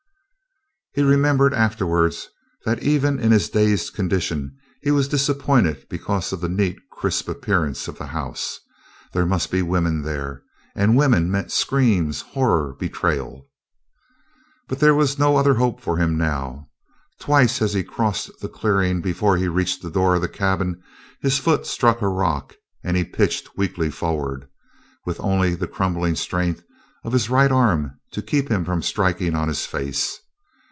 He 0.93 1.03
remembered 1.03 1.53
afterward 1.53 2.13
that 2.65 2.83
even 2.83 3.17
in 3.17 3.31
his 3.31 3.47
dazed 3.49 3.93
condition 3.93 4.57
he 4.81 4.91
was 4.91 5.07
disappointed 5.07 5.87
because 5.89 6.33
of 6.33 6.41
the 6.41 6.49
neat, 6.49 6.77
crisp, 6.91 7.29
appearance 7.29 7.87
of 7.87 7.97
the 7.97 8.07
house. 8.07 8.59
There 9.13 9.25
must 9.25 9.51
be 9.51 9.61
women 9.61 10.01
there, 10.01 10.43
and 10.75 10.97
women 10.97 11.31
meant 11.31 11.49
screams, 11.49 12.19
horror, 12.19 12.75
betrayal. 12.77 13.47
But 14.67 14.79
there 14.81 14.93
was 14.93 15.17
no 15.17 15.37
other 15.37 15.53
hope 15.53 15.79
for 15.79 15.95
him 15.95 16.17
now. 16.17 16.67
Twice, 17.21 17.61
as 17.61 17.71
he 17.73 17.85
crossed 17.85 18.41
the 18.41 18.49
clearing 18.49 18.99
before 18.99 19.37
he 19.37 19.47
reached 19.47 19.81
the 19.81 19.89
door 19.91 20.15
of 20.15 20.21
the 20.21 20.27
cabin, 20.27 20.83
his 21.21 21.39
foot 21.39 21.65
struck 21.65 22.01
a 22.01 22.09
rock 22.09 22.55
and 22.83 22.97
he 22.97 23.05
pitched 23.05 23.55
weakly 23.55 23.89
forward, 23.89 24.49
with 25.05 25.21
only 25.21 25.55
the 25.55 25.67
crumbling 25.69 26.15
strength 26.17 26.61
of 27.05 27.13
his 27.13 27.29
right 27.29 27.49
arm 27.51 27.97
to 28.11 28.21
keep 28.21 28.49
him 28.51 28.65
from 28.65 28.81
striking 28.81 29.35
on 29.35 29.47
his 29.47 29.65
face. 29.65 30.17